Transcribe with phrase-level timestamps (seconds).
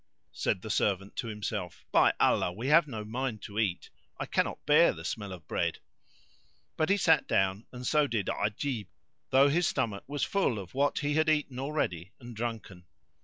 [0.31, 4.65] Said the servant to himself, "By Allah, we have no mind to eat: I cannot
[4.65, 5.77] bear the smell of bread;"
[6.75, 8.87] but he sat down and so did Ajib,
[9.29, 12.85] though his stomach was full of what he had eaten already and drunken.